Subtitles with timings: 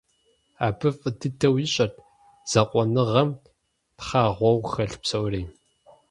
[0.65, 1.95] Абы фӀы дыдэу ищӀэрт
[2.51, 3.29] закъуэныгъэм
[3.97, 5.43] «тхъэгъуэу» хэлъ псори.